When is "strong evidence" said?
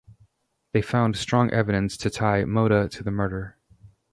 1.15-1.95